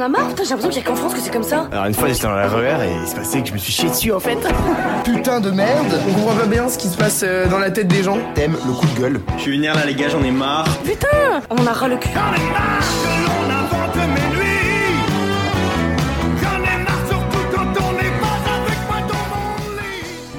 en 0.00 0.04
as 0.04 0.08
marre 0.08 0.28
Putain, 0.28 0.44
j'ai 0.44 0.50
l'impression 0.50 0.70
qu'il 0.70 0.78
y 0.78 0.84
a 0.84 0.88
qu'en 0.88 0.96
France 0.96 1.14
que 1.14 1.20
c'est 1.20 1.32
comme 1.32 1.42
ça. 1.42 1.68
Alors 1.72 1.86
une 1.86 1.94
fois 1.94 2.08
j'étais 2.08 2.22
dans 2.22 2.34
la 2.34 2.48
RER 2.48 2.86
et 2.86 2.92
il 3.02 3.08
se 3.08 3.14
passait 3.14 3.42
que 3.42 3.48
je 3.48 3.52
me 3.52 3.58
suis 3.58 3.72
chié 3.72 3.88
dessus 3.88 4.12
en 4.12 4.20
fait. 4.20 4.38
Putain 5.04 5.40
de 5.40 5.50
merde 5.50 6.00
On 6.08 6.12
comprend 6.14 6.36
pas 6.36 6.46
bien 6.46 6.68
ce 6.68 6.78
qui 6.78 6.88
se 6.88 6.96
passe 6.96 7.22
euh, 7.24 7.46
dans 7.48 7.58
la 7.58 7.70
tête 7.70 7.88
des 7.88 8.02
gens. 8.02 8.18
Thème, 8.34 8.56
le 8.66 8.72
coup 8.72 8.86
de 8.86 9.00
gueule. 9.00 9.20
Je 9.36 9.42
suis 9.42 9.50
vénère 9.52 9.74
là 9.74 9.84
les 9.84 9.94
gars, 9.94 10.08
j'en 10.08 10.22
ai 10.22 10.30
marre. 10.30 10.66
Putain 10.84 11.42
On 11.50 11.56
en 11.56 11.66
a 11.66 11.72
ras 11.72 11.88
le 11.88 11.96
cul. 11.96 12.08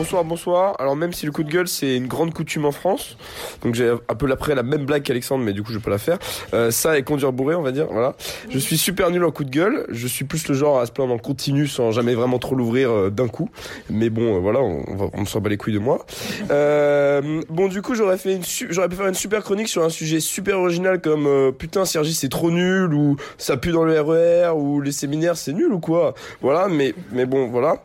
Bonsoir, 0.01 0.23
bonsoir. 0.23 0.75
Alors 0.79 0.95
même 0.95 1.13
si 1.13 1.27
le 1.27 1.31
coup 1.31 1.43
de 1.43 1.51
gueule 1.51 1.67
c'est 1.67 1.95
une 1.95 2.07
grande 2.07 2.33
coutume 2.33 2.65
en 2.65 2.71
France, 2.71 3.17
donc 3.63 3.75
j'ai 3.75 3.87
un 3.87 4.15
peu 4.15 4.31
après 4.31 4.55
la 4.55 4.63
même 4.63 4.83
blague 4.83 5.03
qu'Alexandre, 5.03 5.43
mais 5.43 5.53
du 5.53 5.61
coup 5.61 5.71
je 5.71 5.77
pas 5.77 5.91
la 5.91 5.99
faire. 5.99 6.17
Euh, 6.55 6.71
ça 6.71 6.97
et 6.97 7.03
conduire 7.03 7.31
bourré, 7.31 7.53
on 7.53 7.61
va 7.61 7.71
dire. 7.71 7.85
Voilà. 7.91 8.15
Je 8.49 8.57
suis 8.57 8.79
super 8.79 9.11
nul 9.11 9.23
en 9.23 9.29
coup 9.29 9.43
de 9.43 9.51
gueule. 9.51 9.85
Je 9.89 10.07
suis 10.07 10.25
plus 10.25 10.47
le 10.47 10.55
genre 10.55 10.79
à 10.79 10.87
se 10.87 10.91
plaindre 10.91 11.13
en 11.13 11.19
continu 11.19 11.67
sans 11.67 11.91
jamais 11.91 12.15
vraiment 12.15 12.39
trop 12.39 12.55
l'ouvrir 12.55 12.89
euh, 12.89 13.09
d'un 13.11 13.27
coup. 13.27 13.51
Mais 13.91 14.09
bon, 14.09 14.37
euh, 14.37 14.39
voilà, 14.39 14.61
on, 14.61 14.95
va, 14.95 15.05
on 15.13 15.25
s'en 15.25 15.39
bat 15.39 15.51
les 15.51 15.57
couilles 15.57 15.75
de 15.75 15.77
moi. 15.77 16.03
Bon, 16.49 17.67
du 17.67 17.83
coup 17.83 17.93
j'aurais 17.93 18.17
fait 18.17 18.39
j'aurais 18.71 18.89
pu 18.89 18.95
faire 18.95 19.07
une 19.07 19.13
super 19.13 19.43
chronique 19.43 19.67
sur 19.67 19.83
un 19.83 19.89
sujet 19.89 20.19
super 20.19 20.57
original 20.57 20.99
comme 20.99 21.51
putain 21.53 21.85
Sergi 21.85 22.15
c'est 22.15 22.29
trop 22.29 22.49
nul 22.49 22.91
ou 22.91 23.17
ça 23.37 23.55
pue 23.55 23.71
dans 23.71 23.83
le 23.83 24.01
RER 24.01 24.49
ou 24.55 24.81
les 24.81 24.91
séminaires 24.91 25.37
c'est 25.37 25.53
nul 25.53 25.71
ou 25.71 25.79
quoi? 25.79 26.15
Voilà, 26.41 26.69
mais 26.69 26.95
mais 27.11 27.27
bon 27.27 27.49
voilà. 27.49 27.83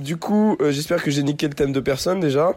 Du 0.00 0.16
coup, 0.16 0.56
j'espère 0.78 1.02
que 1.02 1.10
j'ai 1.10 1.24
niqué 1.24 1.48
le 1.48 1.54
thème 1.54 1.72
de 1.72 1.80
personne 1.80 2.20
déjà. 2.20 2.52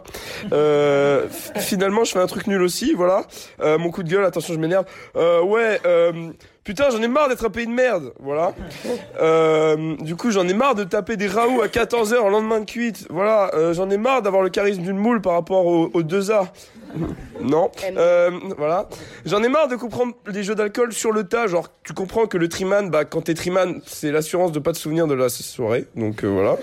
Euh, 0.52 1.26
finalement, 1.56 2.04
je 2.04 2.12
fais 2.12 2.20
un 2.20 2.26
truc 2.26 2.46
nul 2.46 2.62
aussi, 2.62 2.94
voilà. 2.94 3.24
Euh, 3.60 3.78
mon 3.78 3.90
coup 3.90 4.04
de 4.04 4.08
gueule, 4.08 4.24
attention, 4.24 4.54
je 4.54 4.60
m'énerve. 4.60 4.84
Euh, 5.16 5.42
ouais, 5.42 5.80
putain, 6.62 6.84
j'en 6.90 7.02
ai 7.02 7.08
marre 7.08 7.28
d'être 7.28 7.44
un 7.44 7.50
pays 7.50 7.66
de 7.66 7.72
merde, 7.72 8.12
voilà. 8.20 8.54
Du 10.00 10.14
coup, 10.14 10.30
j'en 10.30 10.46
ai 10.46 10.54
marre 10.54 10.76
de 10.76 10.84
taper 10.84 11.16
des 11.16 11.26
raouts 11.26 11.62
à 11.62 11.66
14h 11.66 12.18
en 12.18 12.28
lendemain 12.28 12.60
de 12.60 12.64
cuite, 12.64 13.06
voilà. 13.10 13.50
J'en 13.72 13.90
ai 13.90 13.96
marre 13.96 14.22
d'avoir 14.22 14.42
le 14.42 14.50
charisme 14.50 14.82
d'une 14.82 14.98
moule 14.98 15.20
par 15.20 15.32
rapport 15.32 15.66
aux, 15.66 15.90
aux 15.92 16.02
deux 16.02 16.30
A. 16.30 16.52
Non. 17.40 17.70
Euh, 17.96 18.30
voilà. 18.56 18.88
J'en 19.26 19.42
ai 19.42 19.48
marre 19.48 19.68
de 19.68 19.76
comprendre 19.76 20.14
les 20.26 20.42
jeux 20.42 20.54
d'alcool 20.54 20.92
sur 20.92 21.12
le 21.12 21.24
tas. 21.24 21.46
Genre, 21.46 21.68
tu 21.84 21.92
comprends 21.92 22.26
que 22.26 22.38
le 22.38 22.48
triman, 22.48 22.90
bah, 22.90 23.04
quand 23.04 23.22
t'es 23.22 23.34
triman, 23.34 23.80
c'est 23.86 24.12
l'assurance 24.12 24.52
de 24.52 24.58
pas 24.58 24.72
te 24.72 24.78
souvenir 24.78 25.06
de 25.06 25.14
la 25.14 25.28
soirée. 25.28 25.86
Donc, 25.96 26.24
euh, 26.24 26.28
voilà. 26.28 26.56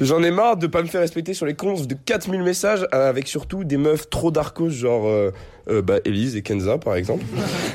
J'en 0.00 0.22
ai 0.22 0.30
marre 0.30 0.56
de 0.56 0.66
pas 0.66 0.82
me 0.82 0.88
faire 0.88 1.00
respecter 1.00 1.34
sur 1.34 1.46
les 1.46 1.54
confs 1.54 1.86
de 1.86 1.94
4000 1.94 2.42
messages 2.42 2.86
euh, 2.94 3.08
avec 3.08 3.28
surtout 3.28 3.64
des 3.64 3.76
meufs 3.76 4.10
trop 4.10 4.30
darkos, 4.30 4.70
genre, 4.70 5.06
euh, 5.06 5.30
euh, 5.68 5.82
bah, 5.82 5.96
Elise 6.04 6.36
et 6.36 6.42
Kenza, 6.42 6.78
par 6.78 6.94
exemple. 6.96 7.24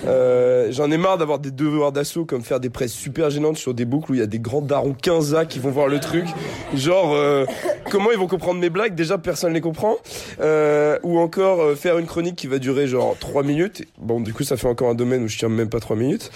Euh, 0.05 0.71
J'en 0.71 0.89
ai 0.91 0.97
marre 0.97 1.17
d'avoir 1.17 1.39
des 1.39 1.51
devoirs 1.51 1.91
d'assaut 1.91 2.25
comme 2.25 2.41
faire 2.41 2.59
des 2.59 2.69
presses 2.69 2.93
super 2.93 3.29
gênantes 3.29 3.57
sur 3.57 3.73
des 3.73 3.85
boucles 3.85 4.11
où 4.11 4.15
il 4.15 4.19
y 4.19 4.23
a 4.23 4.27
des 4.27 4.39
grands 4.39 4.61
darons 4.61 4.93
15 4.93 5.35
a 5.35 5.45
qui 5.45 5.59
vont 5.59 5.71
voir 5.71 5.87
le 5.87 5.99
truc. 5.99 6.25
Genre, 6.73 7.13
euh, 7.13 7.45
comment 7.91 8.11
ils 8.11 8.17
vont 8.17 8.27
comprendre 8.27 8.59
mes 8.59 8.69
blagues 8.69 8.95
Déjà, 8.95 9.17
personne 9.17 9.53
les 9.53 9.61
comprend. 9.61 9.97
Euh, 10.39 10.97
ou 11.03 11.19
encore 11.19 11.61
euh, 11.61 11.75
faire 11.75 11.97
une 11.97 12.07
chronique 12.07 12.37
qui 12.37 12.47
va 12.47 12.57
durer 12.57 12.87
genre 12.87 13.15
3 13.19 13.43
minutes. 13.43 13.83
Bon, 13.99 14.21
du 14.21 14.33
coup, 14.33 14.43
ça 14.43 14.57
fait 14.57 14.67
encore 14.67 14.89
un 14.89 14.95
domaine 14.95 15.23
où 15.23 15.27
je 15.27 15.37
tiens 15.37 15.49
même 15.49 15.69
pas 15.69 15.79
3 15.79 15.95
minutes. 15.95 16.31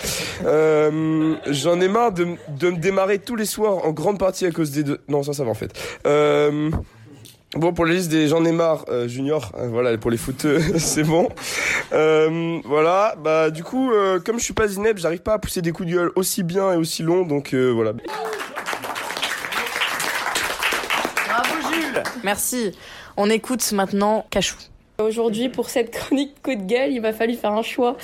Euh, 0.45 1.35
J'en 1.47 1.79
ai 1.79 1.87
marre 1.87 2.11
de, 2.11 2.27
de 2.59 2.69
me 2.69 2.77
démarrer 2.77 3.19
tous 3.19 3.35
les 3.35 3.45
soirs 3.45 3.85
en 3.85 3.91
grande 3.91 4.19
partie 4.19 4.45
à 4.45 4.51
cause 4.51 4.71
des 4.71 4.83
deux. 4.83 4.99
Non, 5.07 5.23
ça, 5.23 5.33
ça 5.33 5.43
va 5.43 5.51
en 5.51 5.55
fait. 5.55 5.71
Bon, 7.55 7.71
pour 7.71 7.85
la 7.85 7.93
liste 7.93 8.11
des 8.11 8.27
j'en 8.27 8.43
ai 8.43 8.51
marre 8.51 8.83
junior, 9.07 9.53
euh, 9.57 9.69
voilà, 9.69 9.97
pour 9.97 10.11
les 10.11 10.17
footeux, 10.17 10.59
c'est 10.77 11.03
bon. 11.03 11.29
Voilà, 11.89 13.15
bah 13.23 13.49
du 13.49 13.63
coup, 13.63 13.91
comme 14.25 14.39
je 14.39 14.43
suis 14.43 14.53
pas 14.53 14.67
Zineb, 14.67 14.97
j'arrive 14.97 15.21
pas 15.21 15.35
à 15.35 15.39
pousser 15.39 15.61
des 15.61 15.71
coups 15.71 15.87
de 15.87 15.95
gueule 15.95 16.11
aussi 16.17 16.43
bien 16.43 16.73
et 16.73 16.75
aussi 16.75 17.01
longs, 17.01 17.23
donc 17.23 17.53
voilà. 17.53 17.93
Merci. 22.25 22.71
On 23.17 23.29
écoute 23.29 23.72
maintenant 23.72 24.25
Cachou. 24.31 24.57
Aujourd'hui, 24.97 25.50
pour 25.50 25.69
cette 25.69 25.91
chronique 25.91 26.41
coup 26.41 26.56
de 26.56 26.61
gueule, 26.61 26.94
il 26.94 27.01
m'a 27.01 27.11
fallu 27.11 27.33
faire 27.33 27.51
un 27.51 27.63
choix. 27.63 27.97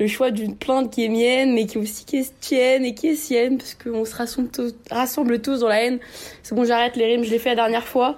Le 0.00 0.08
choix 0.08 0.32
d'une 0.32 0.56
plainte 0.56 0.92
qui 0.92 1.04
est 1.04 1.08
mienne, 1.08 1.54
mais 1.54 1.66
qui 1.66 1.78
est 1.78 1.80
aussi 1.80 2.04
qui 2.04 2.16
est 2.16 2.40
tienne 2.40 2.84
et 2.84 2.94
qui 2.94 3.08
est 3.08 3.14
sienne, 3.14 3.58
parce 3.58 3.74
qu'on 3.74 4.04
se 4.04 4.16
rassemble 4.16 5.40
tous, 5.40 5.60
dans 5.60 5.68
la 5.68 5.84
haine. 5.84 6.00
C'est 6.42 6.56
bon, 6.56 6.64
j'arrête 6.64 6.96
les 6.96 7.06
rimes, 7.06 7.22
je 7.22 7.30
l'ai 7.30 7.38
fait 7.38 7.50
la 7.50 7.54
dernière 7.54 7.86
fois. 7.86 8.16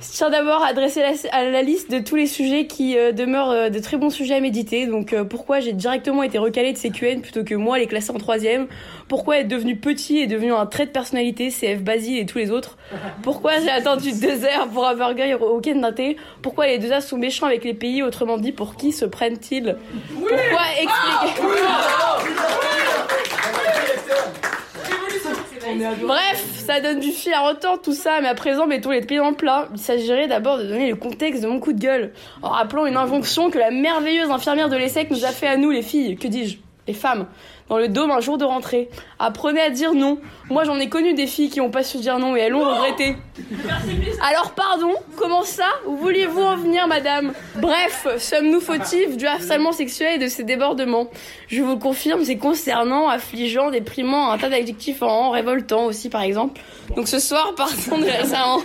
Je 0.00 0.08
tiens 0.10 0.30
d'abord 0.30 0.62
à 0.62 0.68
adresser 0.68 1.00
la, 1.00 1.12
à 1.32 1.44
la 1.44 1.62
liste 1.62 1.90
de 1.90 1.98
tous 1.98 2.16
les 2.16 2.26
sujets 2.26 2.66
qui 2.66 2.96
euh, 2.96 3.12
demeurent 3.12 3.50
euh, 3.50 3.68
de 3.70 3.78
très 3.78 3.96
bons 3.96 4.10
sujets 4.10 4.34
à 4.34 4.40
méditer. 4.40 4.86
Donc, 4.86 5.12
euh, 5.12 5.24
pourquoi 5.24 5.60
j'ai 5.60 5.72
directement 5.72 6.22
été 6.22 6.38
recalé 6.38 6.72
de 6.72 6.78
CQN 6.78 7.20
plutôt 7.20 7.44
que 7.44 7.54
moi 7.54 7.78
les 7.78 7.86
classer 7.86 8.10
en 8.10 8.18
troisième? 8.18 8.66
Pourquoi 9.08 9.38
être 9.38 9.48
devenu 9.48 9.76
petit 9.76 10.18
et 10.18 10.26
devenu 10.26 10.52
un 10.52 10.66
trait 10.66 10.86
de 10.86 10.90
personnalité, 10.90 11.48
CF 11.48 11.82
Basile 11.82 12.18
et 12.18 12.26
tous 12.26 12.38
les 12.38 12.50
autres? 12.50 12.76
Pourquoi 13.22 13.60
j'ai 13.60 13.70
attendu 13.70 14.12
deux 14.12 14.44
heures 14.44 14.68
pour 14.72 14.86
un 14.86 14.94
burger 14.94 15.34
au 15.34 15.56
week-end 15.56 15.76
d'un 15.76 15.92
Pourquoi 16.42 16.66
les 16.66 16.78
deux 16.78 16.92
as 16.92 17.00
sont 17.00 17.16
méchants 17.16 17.33
avec 17.42 17.64
les 17.64 17.74
pays 17.74 18.02
Autrement 18.02 18.38
dit, 18.38 18.52
pour 18.52 18.76
qui 18.76 18.92
se 18.92 19.04
prennent-ils? 19.04 19.76
Pourquoi 20.14 20.62
expliquer 20.80 21.42
Bref, 26.02 26.44
ça 26.56 26.80
donne 26.80 27.00
du 27.00 27.10
fil 27.10 27.32
à 27.32 27.48
retordre 27.48 27.82
tout 27.82 27.94
ça, 27.94 28.20
mais 28.20 28.28
à 28.28 28.34
présent 28.34 28.66
mettons 28.66 28.90
les 28.90 29.00
pieds 29.00 29.18
dans 29.18 29.30
le 29.30 29.36
plat. 29.36 29.68
Il 29.72 29.78
s'agirait 29.78 30.28
d'abord 30.28 30.58
de 30.58 30.64
donner 30.64 30.90
le 30.90 30.96
contexte 30.96 31.42
de 31.42 31.48
mon 31.48 31.58
coup 31.58 31.72
de 31.72 31.80
gueule, 31.80 32.12
en 32.42 32.50
rappelant 32.50 32.86
une 32.86 32.96
injonction 32.96 33.50
que 33.50 33.58
la 33.58 33.70
merveilleuse 33.70 34.30
infirmière 34.30 34.68
de 34.68 34.76
l'ESSEC 34.76 35.10
nous 35.10 35.24
a 35.24 35.28
fait 35.28 35.46
à 35.46 35.56
nous 35.56 35.70
les 35.70 35.82
filles, 35.82 36.16
que 36.16 36.28
dis-je, 36.28 36.58
les 36.86 36.94
femmes, 36.94 37.26
dans 37.68 37.78
le 37.78 37.88
dôme 37.88 38.10
un 38.10 38.20
jour 38.20 38.38
de 38.38 38.44
rentrée. 38.44 38.88
Apprenez 39.18 39.60
à 39.60 39.70
dire 39.70 39.94
non. 39.94 40.18
Moi 40.50 40.64
j'en 40.64 40.78
ai 40.78 40.88
connu 40.88 41.14
des 41.14 41.26
filles 41.26 41.50
qui 41.50 41.60
ont 41.60 41.70
pas 41.70 41.82
su 41.82 41.98
dire 41.98 42.18
non 42.18 42.36
et 42.36 42.40
elles 42.40 42.52
l'ont 42.52 42.68
regretté. 42.68 43.16
Alors 44.22 44.52
pardon, 44.52 44.92
comment 45.16 45.42
ça 45.42 45.68
Où 45.86 45.96
vouliez-vous 45.96 46.40
en 46.40 46.56
venir 46.56 46.86
madame? 46.86 47.32
Bref, 47.56 48.06
sommes-nous 48.18 48.60
fautifs 48.60 49.16
du 49.16 49.26
harcèlement 49.26 49.72
sexuel 49.72 50.16
et 50.16 50.24
de 50.24 50.28
ces 50.28 50.44
débordements? 50.44 51.08
Je 51.48 51.62
vous 51.62 51.78
confirme, 51.78 52.24
c'est 52.24 52.36
concernant, 52.36 53.08
affligeant, 53.08 53.70
déprimant, 53.70 54.30
un 54.30 54.38
tas 54.38 54.50
d'adjectifs 54.50 55.02
en 55.02 55.30
révoltant 55.30 55.86
aussi 55.86 56.08
par 56.10 56.22
exemple. 56.22 56.60
Donc 56.96 57.08
ce 57.08 57.18
soir, 57.18 57.54
partons 57.56 57.98
de 57.98 58.04
récemment. 58.04 58.60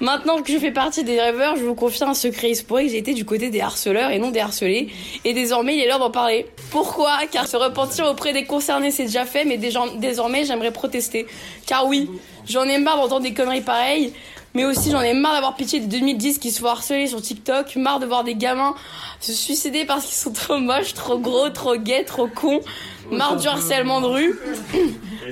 Maintenant 0.00 0.42
que 0.42 0.52
je 0.52 0.58
fais 0.58 0.70
partie 0.70 1.02
des 1.02 1.20
rêveurs, 1.20 1.56
je 1.56 1.64
vous 1.64 1.74
confie 1.74 2.04
un 2.04 2.14
secret 2.14 2.50
historique, 2.50 2.90
j'ai 2.90 2.98
été 2.98 3.14
du 3.14 3.24
côté 3.24 3.50
des 3.50 3.60
harceleurs 3.60 4.10
et 4.10 4.20
non 4.20 4.30
des 4.30 4.38
harcelés. 4.38 4.90
Et 5.24 5.34
désormais, 5.34 5.74
il 5.74 5.80
est 5.82 5.88
l'heure 5.88 5.98
d'en 5.98 6.12
parler. 6.12 6.46
Pourquoi? 6.70 7.10
Car 7.32 7.48
se 7.48 7.56
repentir 7.56 7.97
auprès 8.06 8.32
des 8.32 8.44
concernés, 8.44 8.90
c'est 8.90 9.04
déjà 9.04 9.24
fait, 9.24 9.44
mais 9.44 9.58
désormais, 9.58 10.44
j'aimerais 10.44 10.72
protester. 10.72 11.26
Car 11.66 11.86
oui, 11.86 12.10
j'en 12.46 12.64
ai 12.64 12.78
marre 12.78 12.96
d'entendre 12.96 13.22
des 13.22 13.34
conneries 13.34 13.60
pareilles. 13.60 14.12
Mais 14.54 14.64
aussi, 14.64 14.90
j'en 14.90 15.02
ai 15.02 15.12
marre 15.12 15.34
d'avoir 15.34 15.56
pitié 15.56 15.78
des 15.80 15.86
2010 15.86 16.38
qui 16.38 16.50
se 16.50 16.60
font 16.60 16.68
harceler 16.68 17.06
sur 17.06 17.20
TikTok, 17.20 17.76
marre 17.76 18.00
de 18.00 18.06
voir 18.06 18.24
des 18.24 18.34
gamins 18.34 18.74
se 19.20 19.32
suicider 19.32 19.84
parce 19.84 20.04
qu'ils 20.04 20.16
sont 20.16 20.32
trop 20.32 20.58
moches, 20.58 20.94
trop 20.94 21.18
gros, 21.18 21.48
trop 21.50 21.76
gays, 21.76 22.04
trop 22.04 22.28
cons, 22.28 22.60
marre 23.10 23.36
du 23.36 23.46
harcèlement 23.46 24.00
de 24.00 24.06
rue, 24.06 24.38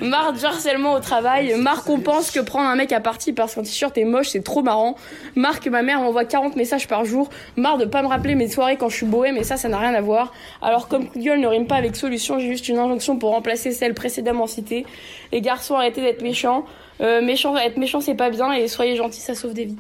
marre 0.01 0.33
du 0.33 0.45
harcèlement 0.45 0.95
au 0.95 1.01
travail, 1.01 1.55
marre 1.57 1.85
qu'on 1.85 2.01
pense 2.01 2.31
que 2.31 2.41
prendre 2.41 2.69
un 2.69 2.77
mec 2.77 2.93
à 2.93 3.01
partie 3.01 3.33
parce 3.33 3.55
qu'un 3.55 3.63
t-shirt 3.63 3.97
est 3.99 4.05
moche, 4.05 4.29
c'est 4.29 4.43
trop 4.43 4.63
marrant, 4.63 4.97
marre 5.35 5.61
que 5.61 5.71
ma 5.71 5.83
mère 5.83 6.01
m'envoie 6.01 6.25
40 6.25 6.57
messages 6.57 6.89
par 6.89 7.05
jour, 7.05 7.29
marre 7.57 7.79
de 7.79 7.85
pas 7.85 8.03
me 8.03 8.09
rappeler 8.09 8.35
mes 8.35 8.49
soirées 8.49 8.77
quand 8.77 8.89
je 8.89 8.97
suis 8.97 9.07
bohème, 9.07 9.35
mais 9.35 9.45
ça, 9.45 9.57
ça 9.57 9.69
n'a 9.69 9.79
rien 9.79 9.95
à 9.95 10.01
voir. 10.01 10.33
Alors, 10.63 10.89
comme 10.89 11.09
coup 11.09 11.19
gueule 11.19 11.41
ne 11.41 11.47
rime 11.47 11.67
pas 11.67 11.77
avec 11.77 11.97
solution, 11.97 12.39
j'ai 12.39 12.49
juste 12.49 12.69
une 12.69 12.79
injonction 12.79 13.19
pour 13.19 13.31
remplacer 13.31 13.73
celle 13.73 13.95
précédemment 13.95 14.47
citée. 14.47 14.87
Les 15.33 15.41
garçons, 15.41 15.75
arrêtez 15.75 16.01
d'être 16.01 16.23
méchants. 16.23 16.65
Euh, 17.01 17.21
être 17.27 17.77
méchant, 17.77 18.01
c'est 18.01 18.15
pas 18.15 18.31
bien, 18.31 18.53
et 18.53 18.69
soyez 18.69 18.97
gentils, 18.97 19.21
ça 19.21 19.35
sauve 19.35 19.53
des 19.53 19.67
vies. 19.67 19.77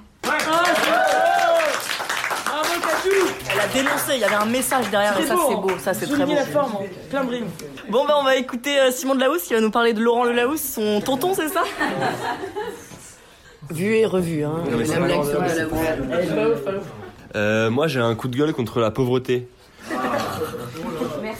Elle 3.56 3.62
a 3.62 3.72
dénoncé, 3.72 4.12
il 4.14 4.20
y 4.20 4.24
avait 4.24 4.34
un 4.34 4.44
message 4.46 4.90
derrière 4.90 5.18
et 5.18 5.24
ça 5.24 5.34
c'est 5.48 5.54
beau, 5.54 5.70
ça 5.78 5.94
c'est 5.94 6.06
très 6.06 6.26
beau. 6.26 6.34
Plein 7.10 7.24
de 7.24 7.30
rimes. 7.30 7.46
Bon 7.90 8.04
ben 8.06 8.14
on 8.20 8.24
va 8.24 8.36
écouter 8.36 8.78
euh, 8.78 8.90
Simon 8.90 9.14
de 9.14 9.20
Laousse 9.20 9.44
qui 9.44 9.54
va 9.54 9.60
nous 9.60 9.70
parler 9.70 9.94
de 9.94 10.00
Laurent 10.00 10.24
Le 10.24 10.32
Laousse, 10.32 10.60
son 10.60 11.00
tonton 11.00 11.32
c'est 11.34 11.48
ça? 11.48 11.62
Vu 13.70 13.94
et 13.96 14.04
revu, 14.06 14.44
hein. 14.44 14.62
La 14.70 14.98
blague 14.98 15.24
sur 15.24 15.40
le 15.40 16.80
Euh, 17.34 17.70
moi 17.70 17.86
j'ai 17.88 18.00
un 18.00 18.14
coup 18.14 18.28
de 18.28 18.36
gueule 18.36 18.52
contre 18.52 18.80
la 18.80 18.90
pauvreté. 18.90 19.48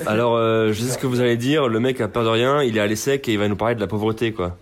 Alors 0.06 0.36
euh, 0.36 0.72
je 0.72 0.80
sais 0.80 0.92
ce 0.92 0.98
que 0.98 1.06
vous 1.06 1.20
allez 1.20 1.36
dire, 1.36 1.68
le 1.68 1.80
mec 1.80 2.00
a 2.00 2.08
peur 2.08 2.24
de 2.24 2.28
rien, 2.30 2.62
il 2.62 2.78
est 2.78 2.80
à 2.80 2.86
l'ESSEC 2.86 3.28
et 3.28 3.32
il 3.32 3.38
va 3.38 3.48
nous 3.48 3.56
parler 3.56 3.74
de 3.74 3.80
la 3.80 3.86
pauvreté 3.86 4.32
quoi. 4.32 4.56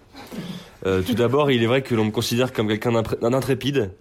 Euh, 0.87 1.01
tout 1.01 1.15
d'abord, 1.15 1.51
il 1.51 1.63
est 1.63 1.67
vrai 1.67 1.81
que 1.81 1.95
l'on 1.95 2.05
me 2.05 2.11
considère 2.11 2.53
comme 2.53 2.69
quelqu'un 2.69 2.93
d'intrépide. 3.23 3.93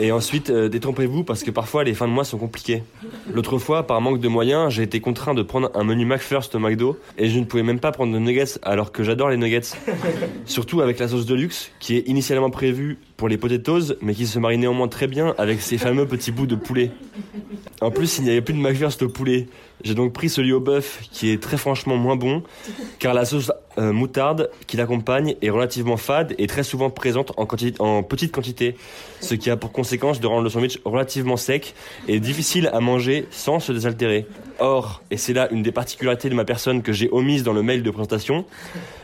Et 0.00 0.12
ensuite, 0.12 0.50
euh, 0.50 0.68
détrompez-vous 0.68 1.24
parce 1.24 1.42
que 1.42 1.50
parfois 1.50 1.84
les 1.84 1.94
fins 1.94 2.08
de 2.08 2.12
mois 2.12 2.24
sont 2.24 2.38
compliquées. 2.38 2.82
L'autre 3.32 3.58
fois, 3.58 3.86
par 3.86 4.00
manque 4.00 4.20
de 4.20 4.28
moyens, 4.28 4.72
j'ai 4.72 4.82
été 4.82 5.00
contraint 5.00 5.34
de 5.34 5.42
prendre 5.42 5.70
un 5.74 5.84
menu 5.84 6.04
McFirst 6.04 6.54
au 6.54 6.58
McDo 6.58 6.98
et 7.18 7.28
je 7.28 7.38
ne 7.38 7.44
pouvais 7.44 7.62
même 7.62 7.80
pas 7.80 7.92
prendre 7.92 8.12
de 8.12 8.18
nuggets 8.18 8.58
alors 8.62 8.92
que 8.92 9.02
j'adore 9.02 9.28
les 9.28 9.36
nuggets. 9.36 9.76
Surtout 10.46 10.80
avec 10.80 10.98
la 10.98 11.08
sauce 11.08 11.26
de 11.26 11.34
luxe 11.34 11.70
qui 11.80 11.96
est 11.96 12.08
initialement 12.08 12.50
prévue 12.50 12.98
pour 13.24 13.30
les 13.30 13.38
potatoes, 13.38 13.96
mais 14.02 14.12
qui 14.12 14.26
se 14.26 14.38
marie 14.38 14.58
néanmoins 14.58 14.86
très 14.86 15.06
bien 15.06 15.34
avec 15.38 15.62
ces 15.62 15.78
fameux 15.78 16.04
petits 16.04 16.30
bouts 16.30 16.46
de 16.46 16.56
poulet. 16.56 16.90
En 17.80 17.90
plus, 17.90 18.18
il 18.18 18.24
n'y 18.24 18.30
avait 18.30 18.42
plus 18.42 18.52
de 18.52 18.58
McFirst 18.58 19.00
au 19.00 19.08
poulet. 19.08 19.48
J'ai 19.82 19.94
donc 19.94 20.12
pris 20.12 20.28
celui 20.28 20.52
au 20.52 20.60
bœuf, 20.60 21.00
qui 21.10 21.30
est 21.30 21.42
très 21.42 21.56
franchement 21.56 21.96
moins 21.96 22.16
bon, 22.16 22.42
car 22.98 23.14
la 23.14 23.24
sauce 23.24 23.50
euh, 23.78 23.92
moutarde 23.92 24.50
qui 24.66 24.76
l'accompagne 24.76 25.36
est 25.40 25.48
relativement 25.48 25.96
fade 25.96 26.34
et 26.36 26.46
très 26.46 26.62
souvent 26.62 26.90
présente 26.90 27.32
en, 27.38 27.48
en 27.78 28.02
petite 28.02 28.30
quantité, 28.30 28.76
ce 29.20 29.34
qui 29.34 29.48
a 29.48 29.56
pour 29.56 29.72
conséquence 29.72 30.20
de 30.20 30.26
rendre 30.26 30.42
le 30.42 30.50
sandwich 30.50 30.78
relativement 30.84 31.38
sec 31.38 31.74
et 32.08 32.20
difficile 32.20 32.68
à 32.74 32.80
manger 32.80 33.26
sans 33.30 33.58
se 33.58 33.72
désaltérer. 33.72 34.26
Or, 34.58 35.02
et 35.10 35.16
c'est 35.16 35.32
là 35.32 35.48
une 35.50 35.62
des 35.62 35.72
particularités 35.72 36.28
de 36.28 36.34
ma 36.34 36.44
personne 36.44 36.82
que 36.82 36.92
j'ai 36.92 37.08
omise 37.10 37.42
dans 37.42 37.54
le 37.54 37.62
mail 37.62 37.82
de 37.82 37.90
présentation, 37.90 38.44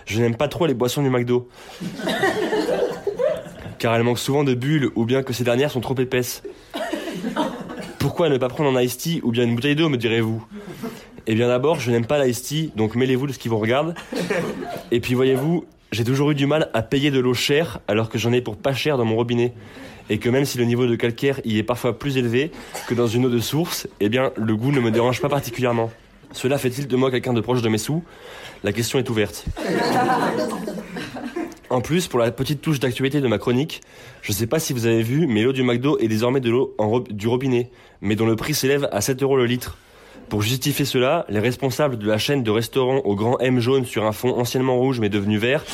je 0.06 0.20
n'aime 0.20 0.36
pas 0.36 0.48
trop 0.48 0.66
les 0.66 0.74
boissons 0.74 1.02
du 1.02 1.10
McDo. 1.10 1.48
Car 3.80 3.94
elles 3.94 4.02
manquent 4.02 4.18
souvent 4.18 4.44
de 4.44 4.52
bulles 4.52 4.90
ou 4.94 5.06
bien 5.06 5.22
que 5.22 5.32
ces 5.32 5.42
dernières 5.42 5.70
sont 5.70 5.80
trop 5.80 5.98
épaisses. 5.98 6.42
Pourquoi 7.98 8.28
ne 8.28 8.36
pas 8.36 8.48
prendre 8.48 8.76
un 8.76 8.82
iced 8.82 9.00
tea 9.00 9.20
ou 9.24 9.32
bien 9.32 9.44
une 9.44 9.54
bouteille 9.54 9.74
d'eau, 9.74 9.88
me 9.88 9.96
direz-vous? 9.96 10.44
Eh 11.26 11.34
bien 11.34 11.48
d'abord, 11.48 11.80
je 11.80 11.90
n'aime 11.90 12.04
pas 12.04 12.22
l'iced 12.22 12.44
tea, 12.44 12.72
donc 12.76 12.94
mêlez-vous 12.94 13.26
de 13.26 13.32
ce 13.32 13.38
qui 13.38 13.48
vous 13.48 13.58
regarde. 13.58 13.94
Et 14.90 15.00
puis 15.00 15.14
voyez-vous, 15.14 15.64
j'ai 15.92 16.04
toujours 16.04 16.30
eu 16.30 16.34
du 16.34 16.46
mal 16.46 16.68
à 16.74 16.82
payer 16.82 17.10
de 17.10 17.20
l'eau 17.20 17.32
chère 17.32 17.80
alors 17.88 18.10
que 18.10 18.18
j'en 18.18 18.34
ai 18.34 18.42
pour 18.42 18.58
pas 18.58 18.74
cher 18.74 18.98
dans 18.98 19.06
mon 19.06 19.16
robinet. 19.16 19.54
Et 20.10 20.18
que 20.18 20.28
même 20.28 20.44
si 20.44 20.58
le 20.58 20.66
niveau 20.66 20.86
de 20.86 20.94
calcaire 20.94 21.40
y 21.46 21.56
est 21.56 21.62
parfois 21.62 21.98
plus 21.98 22.18
élevé 22.18 22.50
que 22.86 22.92
dans 22.92 23.06
une 23.06 23.24
eau 23.24 23.30
de 23.30 23.40
source, 23.40 23.88
eh 24.00 24.10
bien 24.10 24.30
le 24.36 24.56
goût 24.56 24.72
ne 24.72 24.80
me 24.80 24.90
dérange 24.90 25.22
pas 25.22 25.30
particulièrement. 25.30 25.90
Cela 26.32 26.58
fait-il 26.58 26.86
de 26.86 26.96
moi 26.96 27.10
quelqu'un 27.10 27.32
de 27.32 27.40
proche 27.40 27.62
de 27.62 27.68
mes 27.70 27.78
sous? 27.78 28.04
La 28.62 28.72
question 28.72 28.98
est 28.98 29.08
ouverte. 29.08 29.46
En 31.70 31.80
plus, 31.80 32.08
pour 32.08 32.18
la 32.18 32.32
petite 32.32 32.60
touche 32.60 32.80
d'actualité 32.80 33.20
de 33.20 33.28
ma 33.28 33.38
chronique, 33.38 33.80
je 34.22 34.32
sais 34.32 34.48
pas 34.48 34.58
si 34.58 34.72
vous 34.72 34.86
avez 34.86 35.04
vu, 35.04 35.28
mais 35.28 35.44
l'eau 35.44 35.52
du 35.52 35.62
McDo 35.62 35.98
est 35.98 36.08
désormais 36.08 36.40
de 36.40 36.50
l'eau 36.50 36.74
du 37.10 37.28
robinet, 37.28 37.70
mais 38.00 38.16
dont 38.16 38.26
le 38.26 38.34
prix 38.34 38.54
s'élève 38.54 38.88
à 38.90 39.00
7 39.00 39.22
euros 39.22 39.36
le 39.36 39.46
litre. 39.46 39.78
Pour 40.28 40.42
justifier 40.42 40.84
cela, 40.84 41.26
les 41.28 41.38
responsables 41.38 41.96
de 41.96 42.06
la 42.08 42.18
chaîne 42.18 42.42
de 42.42 42.50
restaurants 42.50 43.02
au 43.04 43.14
grand 43.14 43.38
M 43.38 43.60
jaune 43.60 43.84
sur 43.84 44.04
un 44.04 44.10
fond 44.10 44.36
anciennement 44.36 44.76
rouge 44.76 44.98
mais 44.98 45.08
devenu 45.08 45.38
vert, 45.38 45.64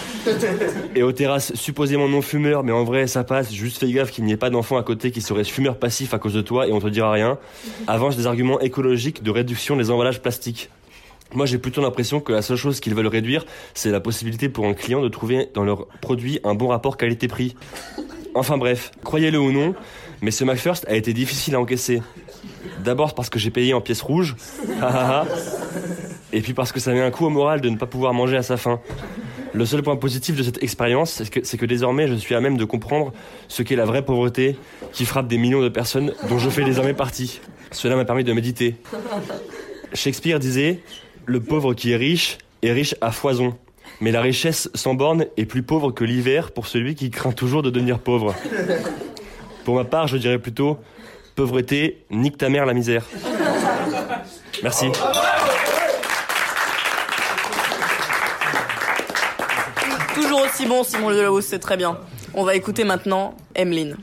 et 0.95 1.03
aux 1.03 1.13
terrasses 1.13 1.55
supposément 1.55 2.09
non 2.09 2.21
fumeurs, 2.21 2.63
mais 2.63 2.73
en 2.73 2.85
vrai 2.85 3.07
ça 3.07 3.25
passe, 3.25 3.51
juste 3.53 3.79
fais 3.79 3.91
gaffe 3.91 4.11
qu'il 4.11 4.25
n'y 4.25 4.33
ait 4.33 4.39
pas 4.39 4.51
d'enfants 4.51 4.77
à 4.77 4.83
côté 4.83 5.11
qui 5.11 5.23
seraient 5.23 5.45
fumeurs 5.45 5.79
passifs 5.79 6.13
à 6.13 6.19
cause 6.19 6.35
de 6.35 6.43
toi 6.43 6.67
et 6.67 6.73
on 6.73 6.81
te 6.81 6.89
dira 6.89 7.11
rien, 7.11 7.39
avancent 7.87 8.17
des 8.19 8.27
arguments 8.27 8.61
écologiques 8.61 9.23
de 9.23 9.31
réduction 9.31 9.77
des 9.77 9.91
emballages 9.91 10.21
plastiques. 10.21 10.69
Moi, 11.35 11.47
j'ai 11.47 11.59
plutôt 11.59 11.83
l'impression 11.83 12.21
que 12.21 12.33
la 12.33 12.43
seule 12.43 12.57
chose 12.57 12.81
qu'ils 12.81 12.95
veulent 12.95 13.07
réduire, 13.07 13.45
c'est 13.75 13.91
la 13.91 14.01
possibilité 14.01 14.49
pour 14.49 14.67
un 14.67 14.75
client 14.75 15.03
de 15.03 15.09
trouver 15.09 15.49
dans 15.55 15.65
leur 15.65 15.87
produit 16.01 16.41
un 16.45 16.55
bon 16.55 16.69
rapport 16.69 16.97
qualité-prix. 16.97 17.57
Enfin 18.35 18.59
bref, 18.59 18.93
croyez-le 19.03 19.39
ou 19.39 19.51
non, 19.51 19.75
mais 20.21 20.31
ce 20.31 20.45
McFirst 20.45 20.87
a 20.89 20.95
été 20.95 21.13
difficile 21.13 21.55
à 21.55 21.61
encaisser. 21.61 22.03
D'abord 22.85 23.15
parce 23.15 23.31
que 23.31 23.39
j'ai 23.39 23.51
payé 23.51 23.75
en 23.75 23.81
pièces 23.81 24.03
rouges, 24.03 24.37
et 26.33 26.41
puis 26.43 26.53
parce 26.53 26.71
que 26.71 26.81
ça 26.81 26.93
met 26.93 27.01
un 27.01 27.11
coup 27.11 27.25
au 27.25 27.31
moral 27.31 27.61
de 27.61 27.69
ne 27.71 27.77
pas 27.77 27.87
pouvoir 27.87 28.13
manger 28.13 28.37
à 28.37 28.43
sa 28.43 28.57
faim. 28.57 28.81
Le 29.55 29.65
seul 29.65 29.83
point 29.83 29.97
positif 29.97 30.37
de 30.37 30.43
cette 30.43 30.63
expérience, 30.63 31.13
c'est 31.13 31.31
que, 31.31 31.41
c'est 31.43 31.57
que 31.57 31.65
désormais 31.65 32.09
je 32.09 32.15
suis 32.15 32.35
à 32.35 32.41
même 32.41 32.59
de 32.59 32.65
comprendre 32.67 33.13
ce 33.49 33.63
qu'est 33.63 33.77
la 33.77 33.87
vraie 33.87 34.05
pauvreté 34.05 34.59
qui 34.93 35.07
frappe 35.07 35.29
des 35.29 35.39
millions 35.39 35.63
de 35.63 35.71
personnes 35.71 36.13
dont 36.29 36.39
je 36.39 36.51
fais 36.51 36.63
désormais 36.63 36.93
partie. 36.93 37.41
Cela 37.71 37.97
m'a 37.97 38.05
permis 38.05 38.23
de 38.23 38.35
méditer. 38.35 38.77
Shakespeare 39.95 40.39
disait 40.39 40.81
Le 41.27 41.41
pauvre 41.41 41.75
qui 41.75 41.91
est 41.91 41.97
riche 41.97 42.39
est 42.63 42.73
riche 42.73 42.95
à 43.01 43.11
foison. 43.11 43.59
Mais 44.01 44.13
la 44.13 44.21
richesse 44.21 44.71
sans 44.75 44.95
borne 44.95 45.27
est 45.37 45.45
plus 45.45 45.63
pauvre 45.63 45.91
que 45.91 46.05
l'hiver 46.05 46.53
pour 46.53 46.69
celui 46.69 46.95
qui 46.95 47.11
craint 47.11 47.33
toujours 47.33 47.63
de 47.63 47.71
devenir 47.71 47.99
pauvre. 47.99 48.35
Pour 49.65 49.75
ma 49.75 49.85
part, 49.85 50.07
je 50.07 50.17
dirais 50.17 50.39
plutôt 50.39 50.79
Pauvreté, 51.35 52.05
nique 52.11 52.39
ta 52.39 52.49
mère 52.49 52.65
la 52.65 52.73
misère. 52.73 53.05
Merci. 54.63 54.87
Toujours 60.15 60.41
aussi 60.41 60.65
bon, 60.65 60.83
Simon 60.83 61.11
Delahousse, 61.11 61.45
c'est 61.45 61.59
très 61.59 61.77
bien. 61.77 61.99
On 62.33 62.45
va 62.45 62.55
écouter 62.55 62.85
maintenant 62.85 63.35
Emeline. 63.55 63.97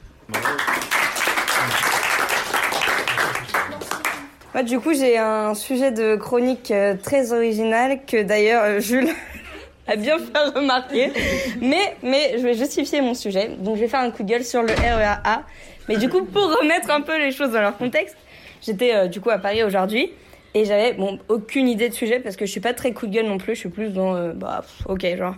Du 4.61 4.79
coup, 4.79 4.93
j'ai 4.93 5.17
un 5.17 5.55
sujet 5.55 5.91
de 5.91 6.15
chronique 6.15 6.69
euh, 6.69 6.93
très 7.01 7.33
original 7.33 8.01
que 8.05 8.21
d'ailleurs 8.21 8.63
euh, 8.63 8.79
Jules 8.79 9.09
a 9.87 9.95
bien 9.95 10.19
fait 10.19 10.37
remarquer. 10.55 11.11
Mais, 11.59 11.95
mais 12.03 12.35
je 12.37 12.43
vais 12.43 12.53
justifier 12.53 13.01
mon 13.01 13.15
sujet. 13.15 13.49
Donc, 13.57 13.77
je 13.77 13.81
vais 13.81 13.87
faire 13.87 14.01
un 14.01 14.11
coup 14.11 14.21
de 14.21 14.29
gueule 14.29 14.43
sur 14.43 14.61
le 14.61 14.71
RERA. 14.71 15.41
Mais 15.89 15.97
du 15.97 16.07
coup, 16.07 16.23
pour 16.23 16.43
remettre 16.43 16.91
un 16.91 17.01
peu 17.01 17.17
les 17.17 17.31
choses 17.31 17.51
dans 17.51 17.61
leur 17.61 17.77
contexte, 17.77 18.15
j'étais 18.61 18.93
euh, 18.93 19.07
du 19.07 19.21
coup 19.21 19.31
à 19.31 19.39
Paris 19.39 19.63
aujourd'hui 19.63 20.11
et 20.53 20.65
j'avais 20.65 20.93
bon 20.93 21.17
aucune 21.29 21.67
idée 21.67 21.89
de 21.89 21.95
sujet 21.95 22.19
parce 22.19 22.35
que 22.35 22.45
je 22.45 22.51
suis 22.51 22.61
pas 22.61 22.75
très 22.75 22.93
coup 22.93 23.07
de 23.07 23.11
gueule 23.11 23.25
non 23.25 23.39
plus. 23.39 23.55
Je 23.55 23.61
suis 23.61 23.69
plus 23.69 23.89
dans 23.89 24.29
bah 24.35 24.63
ok 24.87 25.03
genre. 25.17 25.33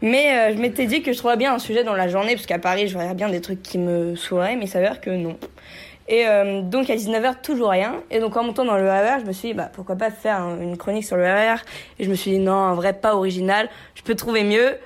Mais 0.00 0.54
je 0.54 0.60
m'étais 0.60 0.86
dit 0.86 1.02
que 1.02 1.12
je 1.12 1.18
trouverais 1.18 1.36
bien 1.36 1.52
un 1.52 1.58
sujet 1.58 1.82
dans 1.82 1.96
la 1.96 2.06
journée 2.06 2.36
parce 2.36 2.46
qu'à 2.46 2.60
Paris, 2.60 2.86
je 2.86 2.96
verrais 2.96 3.14
bien 3.14 3.28
des 3.28 3.40
trucs 3.40 3.64
qui 3.64 3.78
me 3.78 4.14
saouleraient, 4.14 4.54
mais 4.54 4.66
il 4.66 4.68
s'avère 4.68 5.00
que 5.00 5.10
non. 5.10 5.36
Et 6.12 6.26
euh, 6.26 6.60
donc 6.60 6.90
à 6.90 6.96
19h, 6.96 7.40
toujours 7.40 7.70
rien. 7.70 8.02
Et 8.10 8.18
donc 8.18 8.36
en 8.36 8.42
montant 8.42 8.64
dans 8.64 8.76
le 8.76 8.82
RER, 8.90 9.20
je 9.20 9.26
me 9.26 9.32
suis 9.32 9.48
dit, 9.50 9.54
bah, 9.54 9.70
pourquoi 9.72 9.94
pas 9.94 10.10
faire 10.10 10.40
un- 10.40 10.60
une 10.60 10.76
chronique 10.76 11.04
sur 11.04 11.16
le 11.16 11.22
RER. 11.22 11.54
Et 12.00 12.04
je 12.04 12.10
me 12.10 12.16
suis 12.16 12.32
dit, 12.32 12.38
non, 12.40 12.52
un 12.56 12.74
vrai 12.74 12.92
pas 12.94 13.14
original, 13.14 13.68
je 13.94 14.02
peux 14.02 14.16
trouver 14.16 14.42
mieux. 14.42 14.76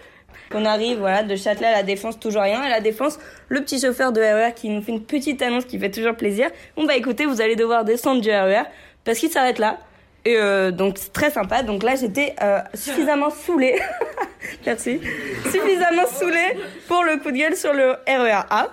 On 0.54 0.66
arrive 0.66 0.98
voilà, 0.98 1.22
de 1.22 1.34
Châtelet 1.34 1.66
à 1.68 1.72
la 1.72 1.82
Défense, 1.82 2.20
toujours 2.20 2.42
rien. 2.42 2.62
Et 2.62 2.66
à 2.66 2.68
la 2.68 2.80
Défense, 2.80 3.18
le 3.48 3.62
petit 3.62 3.80
chauffeur 3.80 4.12
de 4.12 4.20
RER 4.20 4.52
qui 4.54 4.68
nous 4.68 4.82
fait 4.82 4.92
une 4.92 5.02
petite 5.02 5.40
annonce 5.40 5.64
qui 5.64 5.78
fait 5.78 5.90
toujours 5.90 6.14
plaisir. 6.14 6.50
Bon 6.76 6.84
bah 6.84 6.94
écoutez, 6.94 7.24
vous 7.24 7.40
allez 7.40 7.56
devoir 7.56 7.84
descendre 7.84 8.20
du 8.20 8.30
RER 8.30 8.62
parce 9.04 9.18
qu'il 9.18 9.30
s'arrête 9.30 9.58
là. 9.58 9.78
Et 10.26 10.36
euh, 10.36 10.70
donc 10.70 10.98
très 11.14 11.30
sympa. 11.30 11.62
Donc 11.62 11.82
là 11.82 11.94
j'étais 11.96 12.34
euh, 12.42 12.60
suffisamment 12.74 13.30
saoulée. 13.30 13.80
Merci. 14.66 15.00
Suffisamment 15.50 16.06
saoulée 16.06 16.56
pour 16.86 17.02
le 17.02 17.16
coup 17.16 17.30
de 17.30 17.36
gueule 17.38 17.56
sur 17.56 17.72
le 17.72 17.92
RER 18.06 18.44
A. 18.50 18.68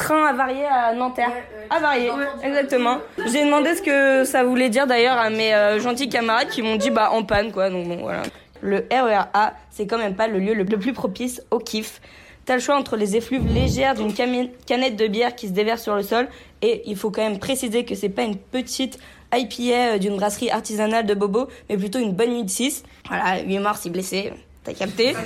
Train 0.00 0.24
avarié 0.24 0.64
à 0.64 0.94
Nanterre. 0.94 1.30
Avarié, 1.68 2.10
exactement. 2.42 2.96
J'ai 3.30 3.44
demandé 3.44 3.74
ce 3.74 3.82
que 3.82 4.24
ça 4.24 4.44
voulait 4.44 4.70
dire 4.70 4.86
d'ailleurs 4.86 5.18
à 5.18 5.28
mes 5.28 5.52
euh, 5.52 5.78
gentils 5.78 6.08
camarades 6.08 6.48
qui 6.48 6.62
m'ont 6.62 6.76
dit 6.76 6.88
bah 6.90 7.10
en 7.12 7.22
panne 7.22 7.52
quoi. 7.52 7.68
Donc 7.68 7.86
bon 7.86 7.98
voilà. 7.98 8.22
Le 8.62 8.86
RER 8.90 9.28
A, 9.34 9.52
c'est 9.70 9.86
quand 9.86 9.98
même 9.98 10.14
pas 10.14 10.26
le 10.26 10.38
lieu 10.38 10.54
le 10.54 10.64
plus 10.64 10.94
propice 10.94 11.42
au 11.50 11.58
kiff. 11.58 12.00
T'as 12.46 12.54
le 12.54 12.60
choix 12.60 12.76
entre 12.76 12.96
les 12.96 13.14
effluves 13.14 13.46
légères 13.52 13.94
d'une 13.94 14.14
canette 14.14 14.96
de 14.96 15.06
bière 15.06 15.34
qui 15.36 15.48
se 15.48 15.52
déverse 15.52 15.82
sur 15.82 15.94
le 15.94 16.02
sol 16.02 16.28
et 16.62 16.82
il 16.86 16.96
faut 16.96 17.10
quand 17.10 17.22
même 17.22 17.38
préciser 17.38 17.84
que 17.84 17.94
c'est 17.94 18.08
pas 18.08 18.22
une 18.22 18.36
petite 18.36 18.98
IPA 19.34 19.94
euh, 19.94 19.98
d'une 19.98 20.16
brasserie 20.16 20.50
artisanale 20.50 21.04
de 21.04 21.12
Bobo, 21.12 21.48
mais 21.68 21.76
plutôt 21.76 21.98
une 21.98 22.12
bonne 22.12 22.30
nuit 22.30 22.44
de 22.44 22.50
6. 22.50 22.84
Voilà, 23.06 23.42
8 23.42 23.58
morts, 23.58 23.76
6 23.76 23.90
blessés. 23.90 24.32
T'as 24.64 24.72
capté 24.72 25.14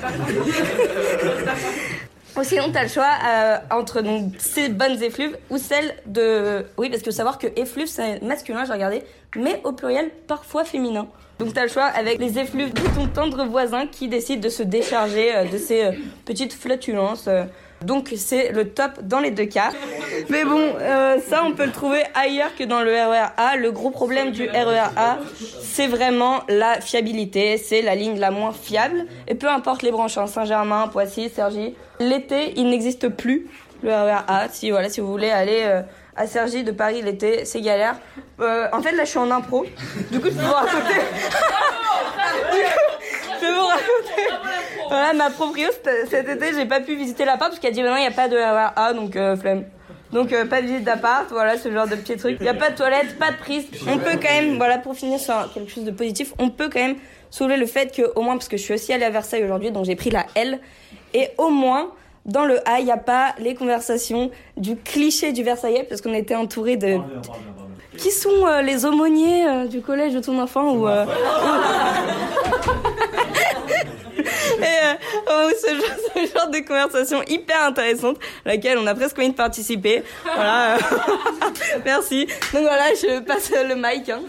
Sinon, 2.43 2.71
t'as 2.73 2.83
le 2.83 2.89
choix 2.89 3.11
euh, 3.27 3.59
entre 3.71 4.03
donc, 4.03 4.33
ces 4.39 4.69
bonnes 4.69 5.03
effluves 5.03 5.37
ou 5.51 5.59
celles 5.59 5.95
de... 6.07 6.67
Oui, 6.77 6.91
parce 6.91 7.03
que 7.03 7.11
savoir 7.11 7.39
que 7.39 7.47
effluve, 7.57 7.87
c'est 7.87 8.21
masculin, 8.23 8.65
j'ai 8.65 8.73
regardé, 8.73 9.03
mais 9.37 9.61
au 9.65 9.73
pluriel, 9.73 10.11
parfois 10.27 10.65
féminin. 10.65 11.07
Donc 11.39 11.53
t'as 11.55 11.63
le 11.63 11.69
choix 11.69 11.85
avec 11.85 12.19
les 12.19 12.39
effluves 12.39 12.73
de 12.73 12.83
ton 12.95 13.07
tendre 13.07 13.45
voisin 13.45 13.87
qui 13.87 14.09
décide 14.09 14.41
de 14.41 14.49
se 14.49 14.63
décharger 14.63 15.35
euh, 15.35 15.45
de 15.45 15.59
ses 15.59 15.85
euh, 15.85 15.93
petites 16.25 16.53
flatulences. 16.53 17.29
Donc 17.85 18.13
c'est 18.17 18.51
le 18.53 18.71
top 18.71 19.03
dans 19.03 19.21
les 19.21 19.31
deux 19.31 19.45
cas. 19.45 19.71
Mais 20.31 20.45
bon, 20.45 20.75
euh, 20.81 21.19
ça 21.29 21.43
on 21.45 21.53
peut 21.53 21.67
le 21.67 21.73
trouver 21.73 22.03
ailleurs 22.15 22.55
que 22.57 22.65
dans 22.65 22.83
le 22.83 22.91
RER 22.91 23.29
A. 23.37 23.57
Le 23.57 23.71
gros 23.71 23.91
problème 23.91 24.33
du 24.33 24.49
RER 24.49 24.91
A, 24.97 25.19
c'est 25.63 25.87
vraiment 25.87 26.43
la 26.49 26.81
fiabilité. 26.81 27.59
C'est 27.59 27.83
la 27.83 27.95
ligne 27.95 28.19
la 28.19 28.31
moins 28.31 28.53
fiable. 28.53 29.07
Et 29.29 29.35
peu 29.35 29.49
importe 29.49 29.83
les 29.83 29.91
branches, 29.91 30.19
hein, 30.19 30.27
Saint-Germain, 30.27 30.89
Poissy, 30.89 31.29
Cergy. 31.29 31.75
L'été, 32.01 32.55
il 32.57 32.69
n'existe 32.71 33.09
plus 33.09 33.47
le 33.83 33.91
RER 33.91 34.25
A. 34.27 34.49
Si 34.51 34.71
voilà, 34.71 34.89
si 34.89 35.01
vous 35.01 35.11
voulez 35.11 35.31
aller 35.31 35.63
euh, 35.65 35.83
à 36.17 36.27
Cergy 36.27 36.65
de 36.65 36.73
Paris 36.73 37.03
l'été, 37.03 37.45
c'est 37.45 37.61
galère. 37.61 37.97
Euh, 38.41 38.67
en 38.73 38.81
fait, 38.81 38.93
là, 38.93 39.05
je 39.05 39.11
suis 39.11 39.19
en 39.19 39.31
impro. 39.31 39.65
Du 40.11 40.21
coup, 40.21 40.29
je 40.29 40.35
peux 40.35 40.43
vous 40.43 40.53
raconter. 40.53 41.01
Peux 43.45 43.53
vous 43.53 43.67
raconter. 43.67 44.49
Voilà, 44.89 45.13
ma 45.13 45.31
proprio 45.31 45.69
cet 46.09 46.29
été, 46.29 46.55
j'ai 46.55 46.67
pas 46.67 46.81
pu 46.81 46.95
visiter 46.95 47.25
l'appart 47.25 47.51
parce 47.51 47.59
qu'elle 47.59 47.73
dit 47.73 47.83
maintenant 47.83 47.97
il 47.97 48.03
n'y 48.03 48.07
a 48.07 48.11
pas 48.11 48.29
de 48.29 48.37
RER 48.37 48.71
A, 48.77 48.93
donc 48.95 49.17
euh, 49.17 49.37
flemme. 49.37 49.65
Donc 50.13 50.33
euh, 50.33 50.45
pas 50.47 50.63
de 50.63 50.67
visite 50.67 50.85
d'appart, 50.85 51.27
voilà 51.31 51.59
ce 51.59 51.71
genre 51.73 51.87
de 51.87 51.97
petits 51.97 52.17
trucs. 52.17 52.37
Il 52.41 52.45
n'y 52.45 52.49
a 52.49 52.55
pas 52.55 52.71
de 52.71 52.77
toilette, 52.77 53.19
pas 53.19 53.33
de 53.33 53.37
prise. 53.37 53.67
On 53.89 53.99
peut 53.99 54.13
quand 54.23 54.33
même, 54.33 54.57
voilà 54.57 54.79
pour 54.79 54.95
finir 54.95 55.19
sur 55.19 55.53
quelque 55.53 55.71
chose 55.71 55.85
de 55.85 55.91
positif, 55.91 56.33
on 56.39 56.51
peut 56.51 56.71
quand 56.73 56.81
même 56.81 56.97
soulever 57.31 57.57
le 57.57 57.67
fait 57.67 57.95
que 57.95 58.13
au 58.15 58.23
moins 58.23 58.35
parce 58.35 58.49
que 58.49 58.57
je 58.57 58.63
suis 58.63 58.75
aussi 58.75 58.93
allée 58.93 59.05
à 59.05 59.11
Versailles 59.11 59.45
aujourd'hui, 59.45 59.73
donc 59.73 59.85
j'ai 59.85 59.97
pris 59.97 60.11
la 60.11 60.25
L 60.35 60.61
et 61.13 61.29
au 61.37 61.51
moins 61.51 61.91
dans 62.25 62.45
le 62.47 62.67
A, 62.67 62.79
il 62.79 62.87
n'y 62.87 62.93
a 62.93 62.97
pas 62.97 63.35
les 63.39 63.55
conversations 63.55 64.31
du 64.57 64.77
cliché 64.77 65.33
du 65.33 65.43
Versaillais 65.43 65.85
parce 65.87 66.01
qu'on 66.01 66.15
était 66.15 66.37
entouré 66.37 66.77
de 66.77 66.99
qui 67.99 68.11
sont 68.11 68.47
euh, 68.47 68.63
les 68.63 68.87
aumôniers 68.87 69.69
du 69.69 69.81
collège 69.81 70.15
de 70.15 70.21
ton 70.21 70.41
enfant 70.41 70.75
ou 70.75 70.87
et, 74.65 74.85
euh, 74.85 74.95
oh, 75.31 75.51
ce, 75.61 75.69
genre, 75.75 75.97
ce 76.15 76.39
genre 76.39 76.49
de 76.51 76.59
conversation 76.67 77.23
hyper 77.29 77.65
intéressante, 77.65 78.17
à 78.45 78.49
laquelle 78.51 78.79
on 78.79 78.87
a 78.87 78.95
presque 78.95 79.19
envie 79.19 79.31
de 79.31 79.35
participer. 79.35 80.03
Voilà. 80.25 80.79
Merci. 81.85 82.27
Donc 82.53 82.63
voilà, 82.63 82.89
je 82.95 83.21
passe 83.21 83.51
le 83.53 83.75
mic. 83.77 84.09
hein. 84.09 84.21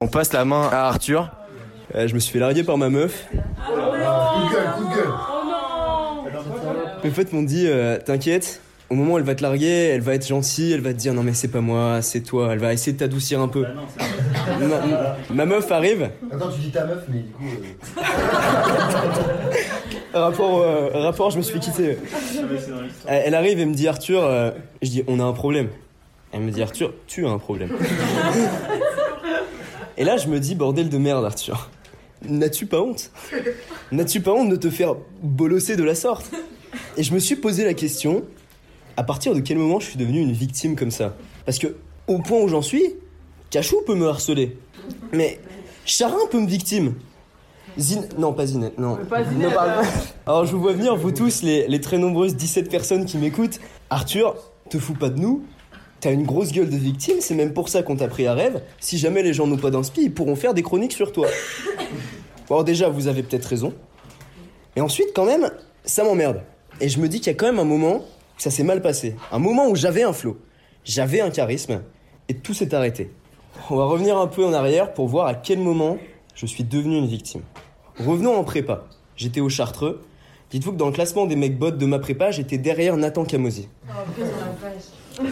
On 0.00 0.08
passe 0.08 0.32
la 0.32 0.44
main 0.44 0.68
à 0.72 0.86
Arthur. 0.88 1.30
Euh, 1.94 2.08
je 2.08 2.14
me 2.14 2.18
suis 2.18 2.32
fait 2.32 2.38
larguer 2.38 2.64
par 2.64 2.78
ma 2.78 2.88
meuf. 2.88 3.26
Coup 3.66 3.74
de 3.74 4.94
gueule. 4.94 5.12
Mes 7.04 7.10
potes 7.10 7.32
m'ont 7.32 7.42
dit 7.42 7.66
euh, 7.68 7.98
T'inquiète, 7.98 8.60
au 8.90 8.94
moment 8.94 9.14
où 9.14 9.18
elle 9.18 9.24
va 9.24 9.34
te 9.34 9.42
larguer, 9.42 9.88
elle 9.88 10.00
va 10.00 10.14
être 10.14 10.26
gentille, 10.26 10.72
elle 10.72 10.80
va 10.80 10.92
te 10.92 10.98
dire 10.98 11.12
Non, 11.14 11.22
mais 11.22 11.34
c'est 11.34 11.48
pas 11.48 11.60
moi, 11.60 12.00
c'est 12.02 12.20
toi. 12.20 12.48
Elle 12.52 12.58
va 12.58 12.72
essayer 12.72 12.92
de 12.92 12.98
t'adoucir 12.98 13.40
un 13.40 13.48
peu. 13.48 13.62
ma, 13.62 13.68
ma- 14.60 15.16
ma 15.34 15.46
meuf 15.46 15.70
arrive. 15.72 16.10
Attends, 16.30 16.50
tu 16.50 16.60
dis 16.60 16.70
ta 16.70 16.84
meuf, 16.84 17.04
mais 17.08 17.20
du 17.20 17.30
coup. 17.32 17.42
euh, 17.98 18.02
Rapport, 20.14 20.60
euh, 20.60 20.88
rapport, 20.92 21.30
je 21.30 21.38
me 21.38 21.42
suis 21.42 21.58
quitté. 21.58 21.96
Elle, 23.06 23.22
elle 23.26 23.34
arrive 23.34 23.58
et 23.58 23.64
me 23.66 23.74
dit 23.74 23.88
Arthur, 23.88 24.22
euh, 24.24 24.50
je 24.82 24.88
dis 24.90 25.02
On 25.06 25.20
a 25.20 25.24
un 25.24 25.32
problème. 25.32 25.68
Elle 26.32 26.40
me 26.40 26.50
dit 26.50 26.62
Arthur, 26.62 26.92
tu 27.06 27.26
as 27.26 27.30
un 27.30 27.38
problème. 27.38 27.70
et 29.96 30.04
là, 30.04 30.16
je 30.16 30.28
me 30.28 30.38
dis 30.40 30.54
Bordel 30.54 30.88
de 30.88 30.98
merde, 30.98 31.24
Arthur. 31.24 31.70
N'as-tu 32.28 32.66
pas 32.66 32.80
honte? 32.80 33.10
N'as-tu 33.90 34.20
pas 34.20 34.32
honte 34.32 34.48
de 34.48 34.56
te 34.56 34.70
faire 34.70 34.94
bolosser 35.22 35.76
de 35.76 35.84
la 35.84 35.94
sorte? 35.94 36.30
Et 36.96 37.02
je 37.02 37.12
me 37.14 37.18
suis 37.18 37.36
posé 37.36 37.64
la 37.64 37.74
question 37.74 38.24
à 38.96 39.02
partir 39.02 39.34
de 39.34 39.40
quel 39.40 39.58
moment 39.58 39.80
je 39.80 39.86
suis 39.86 39.98
devenu 39.98 40.20
une 40.20 40.32
victime 40.32 40.76
comme 40.76 40.90
ça? 40.90 41.14
Parce 41.46 41.58
que, 41.58 41.76
au 42.06 42.18
point 42.18 42.38
où 42.40 42.48
j'en 42.48 42.62
suis, 42.62 42.94
Cachou 43.52 43.82
peut 43.86 43.94
me 43.94 44.08
harceler. 44.08 44.56
Mais 45.12 45.38
Charin 45.84 46.26
peut 46.30 46.40
me 46.40 46.46
victime. 46.46 46.94
Zine... 47.78 48.08
Non, 48.18 48.32
pas 48.32 48.46
Zinette, 48.46 48.78
non. 48.78 48.96
Ne 48.96 49.04
parle 49.04 49.26
pas. 49.52 49.82
Alors, 50.26 50.46
je 50.46 50.52
vous 50.52 50.62
vois 50.62 50.72
venir, 50.72 50.96
vous 50.96 51.12
tous, 51.12 51.42
les, 51.42 51.68
les 51.68 51.80
très 51.80 51.98
nombreuses 51.98 52.34
17 52.34 52.70
personnes 52.70 53.04
qui 53.04 53.18
m'écoutent. 53.18 53.60
Arthur, 53.90 54.36
te 54.70 54.78
fous 54.78 54.94
pas 54.94 55.10
de 55.10 55.20
nous. 55.20 55.44
T'as 56.00 56.12
une 56.12 56.24
grosse 56.24 56.50
gueule 56.50 56.70
de 56.70 56.76
victime, 56.76 57.16
c'est 57.20 57.34
même 57.34 57.52
pour 57.52 57.68
ça 57.68 57.82
qu'on 57.82 57.94
t'a 57.94 58.08
pris 58.08 58.26
à 58.26 58.32
rêve. 58.32 58.62
Si 58.80 58.96
jamais 58.96 59.22
les 59.22 59.34
gens 59.34 59.46
n'ont 59.46 59.58
pas 59.58 59.70
d'inspi, 59.70 60.04
ils 60.04 60.14
pourront 60.14 60.34
faire 60.34 60.54
des 60.54 60.62
chroniques 60.62 60.92
sur 60.92 61.12
toi. 61.12 61.28
Bon, 62.48 62.56
alors 62.56 62.64
déjà, 62.64 62.88
vous 62.88 63.06
avez 63.06 63.22
peut-être 63.22 63.44
raison. 63.44 63.72
Et 64.74 64.80
ensuite, 64.80 65.08
quand 65.14 65.24
même, 65.24 65.52
ça 65.84 66.02
m'emmerde. 66.02 66.42
Et 66.80 66.88
je 66.88 66.98
me 66.98 67.08
dis 67.08 67.20
qu'il 67.20 67.28
y 67.28 67.30
a 67.30 67.34
quand 67.34 67.46
même 67.46 67.60
un 67.60 67.64
moment 67.64 67.98
où 67.98 68.02
ça 68.36 68.50
s'est 68.50 68.64
mal 68.64 68.82
passé. 68.82 69.14
Un 69.30 69.38
moment 69.38 69.68
où 69.68 69.76
j'avais 69.76 70.02
un 70.02 70.12
flow, 70.12 70.38
j'avais 70.84 71.20
un 71.20 71.30
charisme, 71.30 71.82
et 72.28 72.34
tout 72.34 72.52
s'est 72.52 72.74
arrêté. 72.74 73.12
On 73.70 73.76
va 73.76 73.84
revenir 73.84 74.18
un 74.18 74.26
peu 74.26 74.44
en 74.44 74.52
arrière 74.52 74.92
pour 74.92 75.08
voir 75.08 75.26
à 75.26 75.34
quel 75.34 75.58
moment 75.58 75.98
je 76.34 76.46
suis 76.46 76.64
devenu 76.64 76.96
une 76.96 77.06
victime. 77.06 77.42
Revenons 77.98 78.34
en 78.36 78.44
prépa. 78.44 78.84
J'étais 79.16 79.40
au 79.40 79.48
Chartreux. 79.48 80.00
Dites-vous 80.50 80.72
que 80.72 80.76
dans 80.76 80.86
le 80.86 80.92
classement 80.92 81.26
des 81.26 81.36
mecs 81.36 81.58
bots 81.58 81.70
de 81.70 81.86
ma 81.86 81.98
prépa, 81.98 82.30
j'étais 82.30 82.58
derrière 82.58 82.96
Nathan 82.96 83.24
Camozzi. 83.24 83.68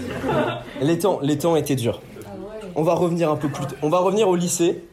Les 0.83 0.99
temps, 0.99 1.21
les 1.23 1.39
temps 1.39 1.57
étaient 1.57 1.75
durs. 1.77 2.01
On 2.77 2.83
va 2.83 2.95
revenir 2.95 3.31
un 3.31 3.37
peu 3.37 3.49
plus. 3.49 3.65
On 3.83 3.89
va 3.89 3.99
revenir 3.99 4.29
au 4.29 4.37
lycée. 4.37 4.85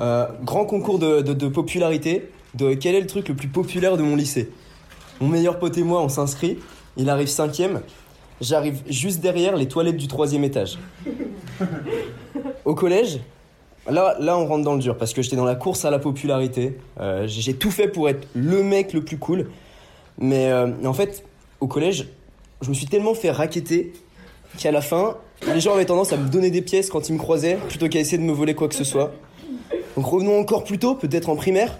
Euh, 0.00 0.26
grand 0.44 0.64
concours 0.64 0.98
de, 0.98 1.20
de- 1.20 1.34
de 1.34 1.48
popularité. 1.48 2.30
De 2.54 2.74
quel 2.74 2.94
est 2.94 3.00
le 3.00 3.06
truc 3.06 3.28
le 3.28 3.34
plus 3.34 3.48
populaire 3.48 3.96
de 3.96 4.02
mon 4.02 4.16
lycée? 4.16 4.50
Mon 5.20 5.28
meilleur 5.28 5.58
pote 5.58 5.76
et 5.78 5.82
moi, 5.82 6.00
on 6.00 6.08
s'inscrit. 6.08 6.58
Il 6.96 7.10
arrive 7.10 7.28
cinquième. 7.28 7.80
J'arrive 8.40 8.82
juste 8.88 9.20
derrière 9.20 9.56
les 9.56 9.68
toilettes 9.68 9.96
du 9.98 10.08
troisième 10.08 10.44
étage. 10.44 10.78
Au 12.70 12.74
collège, 12.76 13.18
là, 13.90 14.14
là, 14.20 14.38
on 14.38 14.46
rentre 14.46 14.62
dans 14.62 14.74
le 14.74 14.80
dur 14.80 14.96
parce 14.96 15.12
que 15.12 15.22
j'étais 15.22 15.34
dans 15.34 15.44
la 15.44 15.56
course 15.56 15.84
à 15.84 15.90
la 15.90 15.98
popularité. 15.98 16.78
Euh, 17.00 17.26
j'ai 17.26 17.54
tout 17.54 17.72
fait 17.72 17.88
pour 17.88 18.08
être 18.08 18.28
le 18.32 18.62
mec 18.62 18.92
le 18.92 19.04
plus 19.04 19.18
cool. 19.18 19.50
Mais 20.18 20.52
euh, 20.52 20.68
en 20.84 20.92
fait, 20.92 21.24
au 21.58 21.66
collège, 21.66 22.06
je 22.60 22.68
me 22.68 22.74
suis 22.74 22.86
tellement 22.86 23.12
fait 23.14 23.32
raqueter 23.32 23.92
qu'à 24.56 24.70
la 24.70 24.82
fin, 24.82 25.16
les 25.52 25.58
gens 25.58 25.74
avaient 25.74 25.84
tendance 25.84 26.12
à 26.12 26.16
me 26.16 26.28
donner 26.28 26.52
des 26.52 26.62
pièces 26.62 26.90
quand 26.90 27.08
ils 27.08 27.14
me 27.14 27.18
croisaient 27.18 27.58
plutôt 27.68 27.88
qu'à 27.88 27.98
essayer 27.98 28.18
de 28.18 28.22
me 28.22 28.32
voler 28.32 28.54
quoi 28.54 28.68
que 28.68 28.76
ce 28.76 28.84
soit. 28.84 29.10
Donc 29.96 30.06
revenons 30.06 30.38
encore 30.38 30.62
plus 30.62 30.78
tôt, 30.78 30.94
peut-être 30.94 31.28
en 31.28 31.34
primaire. 31.34 31.76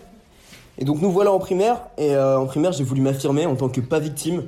Et 0.76 0.84
donc 0.84 1.00
nous 1.00 1.12
voilà 1.12 1.30
en 1.30 1.38
primaire, 1.38 1.82
et 1.98 2.16
euh, 2.16 2.36
en 2.36 2.46
primaire 2.46 2.72
j'ai 2.72 2.82
voulu 2.82 3.00
m'affirmer 3.00 3.46
en 3.46 3.54
tant 3.54 3.68
que 3.68 3.80
pas 3.80 4.00
victime. 4.00 4.42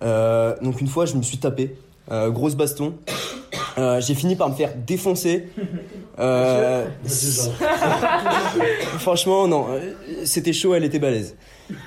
Donc 0.00 0.80
une 0.80 0.86
fois 0.86 1.06
je 1.06 1.16
me 1.16 1.22
suis 1.22 1.38
tapé, 1.38 1.74
grosse 2.08 2.54
baston. 2.54 2.94
Euh, 3.78 4.00
j'ai 4.00 4.14
fini 4.14 4.36
par 4.36 4.48
me 4.50 4.54
faire 4.54 4.72
défoncer. 4.74 5.48
Euh, 6.18 6.86
Franchement 8.98 9.48
non, 9.48 9.66
c'était 10.24 10.52
chaud, 10.52 10.74
elle 10.74 10.84
était 10.84 10.98
balèze. 10.98 11.36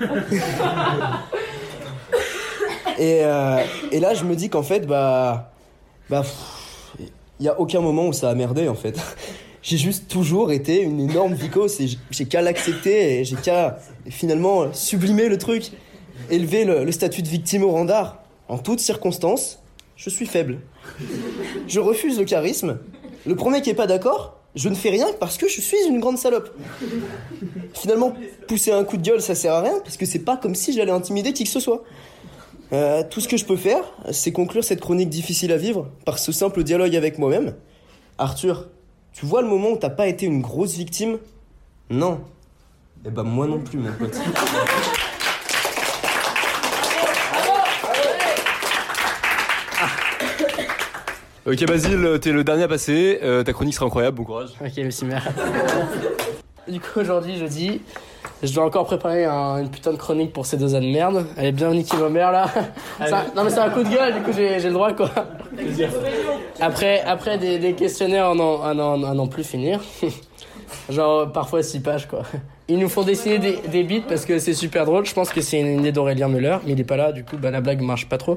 Et, 2.98 3.20
euh, 3.22 3.62
et 3.92 4.00
là, 4.00 4.14
je 4.14 4.24
me 4.24 4.34
dis 4.34 4.48
qu'en 4.48 4.62
fait, 4.62 4.86
bah. 4.86 5.52
Bah. 6.10 6.24
Il 7.38 7.42
n'y 7.42 7.48
a 7.48 7.60
aucun 7.60 7.80
moment 7.80 8.06
où 8.08 8.12
ça 8.14 8.30
a 8.30 8.34
merdé, 8.34 8.68
en 8.68 8.74
fait. 8.74 8.98
J'ai 9.62 9.76
juste 9.76 10.08
toujours 10.08 10.52
été 10.52 10.80
une 10.80 11.00
énorme 11.00 11.34
vicose 11.34 11.80
et 11.80 11.88
j'ai 12.10 12.24
qu'à 12.24 12.40
l'accepter 12.40 13.20
et 13.20 13.24
j'ai 13.24 13.36
qu'à 13.36 13.78
finalement 14.08 14.72
sublimer 14.72 15.28
le 15.28 15.36
truc, 15.36 15.72
élever 16.30 16.64
le, 16.64 16.84
le 16.84 16.92
statut 16.92 17.20
de 17.20 17.28
victime 17.28 17.64
au 17.64 17.70
rang 17.70 17.84
d'art. 17.84 18.22
En 18.48 18.58
toutes 18.58 18.80
circonstances, 18.80 19.60
je 19.96 20.08
suis 20.08 20.24
faible. 20.24 20.60
Je 21.66 21.80
refuse 21.80 22.18
le 22.18 22.24
charisme. 22.24 22.78
Le 23.26 23.34
premier 23.34 23.62
qui 23.62 23.70
est 23.70 23.74
pas 23.74 23.86
d'accord, 23.86 24.40
je 24.54 24.68
ne 24.68 24.74
fais 24.74 24.90
rien 24.90 25.06
parce 25.20 25.36
que 25.36 25.48
je 25.48 25.60
suis 25.60 25.76
une 25.88 26.00
grande 26.00 26.18
salope. 26.18 26.50
Finalement, 27.74 28.14
pousser 28.48 28.72
un 28.72 28.84
coup 28.84 28.96
de 28.96 29.02
gueule, 29.02 29.20
ça 29.20 29.34
sert 29.34 29.52
à 29.52 29.60
rien 29.60 29.78
parce 29.84 29.96
que 29.96 30.06
c'est 30.06 30.20
pas 30.20 30.36
comme 30.36 30.54
si 30.54 30.72
j'allais 30.72 30.92
intimider 30.92 31.32
qui 31.32 31.44
que 31.44 31.50
ce 31.50 31.60
soit. 31.60 31.82
Euh, 32.72 33.02
tout 33.08 33.20
ce 33.20 33.28
que 33.28 33.36
je 33.36 33.44
peux 33.44 33.56
faire, 33.56 33.84
c'est 34.10 34.32
conclure 34.32 34.64
cette 34.64 34.80
chronique 34.80 35.08
difficile 35.08 35.52
à 35.52 35.56
vivre 35.56 35.88
par 36.04 36.18
ce 36.18 36.32
simple 36.32 36.64
dialogue 36.64 36.96
avec 36.96 37.18
moi-même. 37.18 37.54
Arthur, 38.18 38.68
tu 39.12 39.26
vois 39.26 39.42
le 39.42 39.48
moment 39.48 39.70
où 39.70 39.76
t'as 39.76 39.90
pas 39.90 40.08
été 40.08 40.26
une 40.26 40.40
grosse 40.40 40.74
victime? 40.74 41.18
Non. 41.90 42.20
Eh 43.04 43.10
ben 43.10 43.22
moi 43.22 43.46
non 43.46 43.60
plus, 43.60 43.78
mon 43.78 43.92
pote. 43.92 44.18
Ok 51.46 51.64
Basile, 51.66 52.18
t'es 52.20 52.32
le 52.32 52.42
dernier 52.42 52.64
à 52.64 52.68
passer, 52.68 53.20
euh, 53.22 53.44
ta 53.44 53.52
chronique 53.52 53.74
sera 53.74 53.86
incroyable, 53.86 54.16
bon 54.16 54.24
courage. 54.24 54.48
Ok, 54.60 54.72
merci, 54.78 55.04
mère. 55.04 55.22
du 56.68 56.80
coup, 56.80 56.98
aujourd'hui, 57.00 57.36
jeudi, 57.38 57.80
je 58.42 58.52
dois 58.52 58.64
encore 58.64 58.84
préparer 58.86 59.24
un- 59.24 59.58
une 59.58 59.70
putain 59.70 59.92
de 59.92 59.96
chronique 59.96 60.32
pour 60.32 60.44
ces 60.44 60.56
deux 60.56 60.74
ans 60.74 60.80
de 60.80 60.86
merde. 60.86 61.24
Elle 61.36 61.46
est 61.46 61.52
bien 61.52 61.70
niquée 61.70 61.96
ma 61.98 62.08
mère 62.08 62.32
là. 62.32 62.46
Non, 63.36 63.44
mais 63.44 63.50
c'est 63.50 63.60
un 63.60 63.70
coup 63.70 63.84
de 63.84 63.88
gueule, 63.88 64.14
du 64.14 64.20
coup, 64.22 64.32
j'ai 64.32 64.58
le 64.58 64.72
droit 64.72 64.92
quoi. 64.92 65.10
Après, 66.60 67.02
après 67.02 67.38
des, 67.38 67.58
des 67.58 67.74
questionnaires 67.74 68.30
à 68.30 68.34
n'en 68.74 69.26
plus 69.28 69.44
finir. 69.44 69.80
Genre, 70.90 71.30
parfois 71.30 71.62
6 71.62 71.78
pages 71.80 72.06
quoi. 72.08 72.22
Ils 72.68 72.78
nous 72.78 72.88
font 72.88 73.02
dessiner 73.02 73.38
des, 73.38 73.60
des 73.68 73.84
bits 73.84 74.02
parce 74.08 74.24
que 74.24 74.40
c'est 74.40 74.52
super 74.54 74.84
drôle. 74.84 75.06
Je 75.06 75.14
pense 75.14 75.30
que 75.30 75.40
c'est 75.40 75.60
une 75.60 75.78
idée 75.78 75.92
d'Aurélien 75.92 76.26
Muller, 76.26 76.56
mais 76.66 76.72
il 76.72 76.80
est 76.80 76.84
pas 76.84 76.96
là, 76.96 77.12
du 77.12 77.22
coup, 77.22 77.36
bah, 77.36 77.52
la 77.52 77.60
blague 77.60 77.80
marche 77.82 78.08
pas 78.08 78.18
trop. 78.18 78.36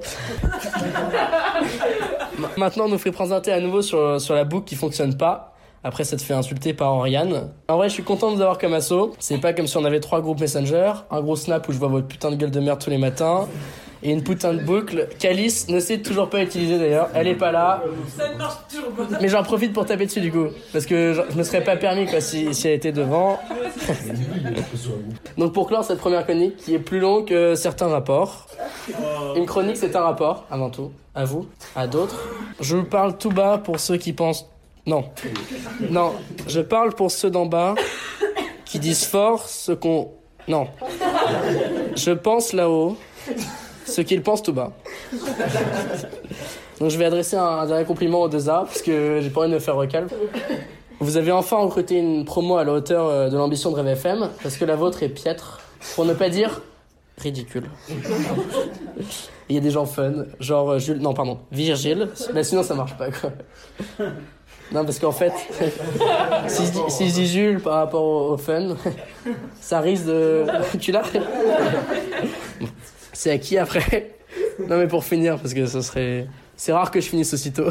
Ma- 2.57 2.65
Maintenant, 2.65 2.85
on 2.85 2.89
nous 2.89 2.97
fait 2.97 3.11
présenter 3.11 3.51
à 3.51 3.59
nouveau 3.59 3.81
sur, 3.81 4.19
sur 4.21 4.35
la 4.35 4.43
boucle 4.43 4.65
qui 4.65 4.75
fonctionne 4.75 5.17
pas. 5.17 5.48
Après, 5.83 6.03
ça 6.03 6.17
te 6.17 6.21
fait 6.21 6.33
insulter 6.33 6.73
par 6.73 6.93
Oriane. 6.93 7.51
En 7.69 7.77
vrai, 7.77 7.87
je 7.87 7.93
suis 7.93 8.03
content 8.03 8.31
de 8.31 8.35
vous 8.35 8.41
avoir 8.41 8.57
comme 8.57 8.73
asso. 8.73 9.13
C'est 9.19 9.37
pas 9.37 9.53
comme 9.53 9.67
si 9.67 9.77
on 9.77 9.85
avait 9.85 10.01
trois 10.01 10.21
groupes 10.21 10.41
Messenger, 10.41 10.91
un 11.09 11.21
gros 11.21 11.35
snap 11.35 11.67
où 11.69 11.71
je 11.71 11.77
vois 11.77 11.87
votre 11.87 12.07
putain 12.07 12.31
de 12.31 12.35
gueule 12.35 12.51
de 12.51 12.59
merde 12.59 12.79
tous 12.83 12.89
les 12.89 12.97
matins, 12.97 13.47
et 14.03 14.11
une 14.11 14.23
putain 14.23 14.53
de 14.53 14.61
boucle. 14.61 15.07
Calice 15.19 15.67
ne 15.69 15.79
sait 15.79 15.99
toujours 15.99 16.29
pas 16.29 16.41
utiliser 16.41 16.79
d'ailleurs. 16.79 17.09
Elle 17.13 17.27
est 17.27 17.35
pas 17.35 17.51
là. 17.51 17.83
Ça 18.17 18.31
ne 18.31 18.37
marche 18.37 18.55
toujours 18.69 18.91
pas. 18.91 19.17
Mais 19.21 19.27
j'en 19.27 19.43
profite 19.43 19.73
pour 19.73 19.85
taper 19.85 20.05
dessus 20.05 20.21
du 20.21 20.31
coup. 20.31 20.47
Parce 20.71 20.85
que 20.85 21.13
je 21.13 21.21
je 21.31 21.37
me 21.37 21.43
serais 21.43 21.63
pas 21.63 21.75
permis 21.75 22.05
quoi 22.05 22.21
si, 22.21 22.53
si 22.53 22.67
elle 22.67 22.75
était 22.75 22.91
devant. 22.91 23.39
Donc 25.37 25.53
pour 25.53 25.67
clore 25.67 25.83
cette 25.83 25.99
première 25.99 26.25
chronique 26.25 26.57
qui 26.57 26.75
est 26.75 26.79
plus 26.79 26.99
longue 26.99 27.25
que 27.25 27.55
certains 27.55 27.87
rapports. 27.87 28.47
Une 29.35 29.45
chronique 29.45 29.77
c'est 29.77 29.95
un 29.95 30.01
rapport 30.01 30.45
avant 30.49 30.69
tout. 30.69 30.91
À 31.15 31.25
vous, 31.25 31.47
à 31.75 31.87
d'autres. 31.87 32.23
Je 32.61 32.77
vous 32.77 32.85
parle 32.85 33.17
tout 33.17 33.31
bas 33.31 33.57
pour 33.57 33.79
ceux 33.79 33.97
qui 33.97 34.13
pensent... 34.13 34.49
Non. 34.89 35.03
Non. 35.91 36.13
Je 36.47 36.61
parle 36.61 36.95
pour 36.95 37.11
ceux 37.11 37.29
d'en 37.29 37.45
bas 37.45 37.75
qui 38.65 38.79
disent 38.79 39.05
fort 39.05 39.47
ce 39.47 39.71
qu'on... 39.71 40.09
Non. 40.47 40.67
Je 41.95 42.09
pense 42.09 42.53
là-haut 42.53 42.97
ce 43.85 44.01
qu'ils 44.01 44.23
pensent 44.23 44.41
tout 44.41 44.53
bas. 44.53 44.71
Donc 46.79 46.89
je 46.89 46.97
vais 46.97 47.05
adresser 47.05 47.35
un 47.35 47.67
dernier 47.67 47.85
compliment 47.85 48.21
aux 48.21 48.29
deux 48.29 48.49
A 48.49 48.63
parce 48.65 48.81
que 48.81 49.19
j'ai 49.21 49.29
pas 49.29 49.41
envie 49.41 49.49
de 49.49 49.55
me 49.55 49.59
faire 49.59 49.75
recal. 49.75 50.07
Vous 50.99 51.17
avez 51.17 51.31
enfin 51.31 51.57
recruté 51.57 51.95
une 51.97 52.25
promo 52.25 52.57
à 52.57 52.63
la 52.63 52.73
hauteur 52.73 53.05
euh, 53.07 53.29
de 53.29 53.37
l'ambition 53.37 53.69
de 53.69 53.75
Rêve 53.75 53.89
FM 53.89 54.29
parce 54.41 54.57
que 54.57 54.65
la 54.65 54.75
vôtre 54.75 55.03
est 55.03 55.09
piètre, 55.09 55.61
pour 55.95 56.05
ne 56.05 56.13
pas 56.13 56.29
dire 56.29 56.61
ridicule. 57.19 57.69
Il 59.49 59.55
y 59.55 59.57
a 59.57 59.61
des 59.61 59.71
gens 59.71 59.85
fun, 59.85 60.25
genre 60.39 60.71
euh, 60.71 60.79
Jules, 60.79 60.99
non 60.99 61.13
pardon, 61.13 61.39
Virgile, 61.51 62.09
mais 62.33 62.43
sinon 62.43 62.63
ça 62.63 62.75
marche 62.75 62.97
pas 62.97 63.11
quoi. 63.11 63.31
Non, 64.71 64.85
parce 64.85 64.99
qu'en 64.99 65.11
fait, 65.11 65.33
si, 66.47 66.65
je 66.65 66.71
dis, 66.71 67.13
si 67.13 67.27
Jules 67.27 67.59
par 67.59 67.75
rapport 67.75 68.03
au, 68.03 68.33
au 68.33 68.37
fun, 68.37 68.75
ça 69.61 69.79
risque 69.79 70.05
de. 70.05 70.45
Tu 70.79 70.91
l'as 70.91 71.03
C'est 73.11 73.31
à 73.31 73.37
qui 73.37 73.57
après? 73.57 74.11
Non, 74.59 74.77
mais 74.77 74.87
pour 74.87 75.03
finir, 75.03 75.37
parce 75.37 75.53
que 75.53 75.65
ce 75.65 75.81
serait. 75.81 76.27
C'est 76.55 76.73
rare 76.73 76.91
que 76.91 76.99
je 76.99 77.07
finisse 77.09 77.33
aussitôt. 77.33 77.69